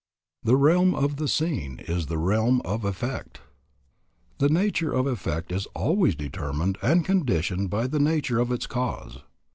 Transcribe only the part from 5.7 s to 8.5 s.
always determined and conditioned by the nature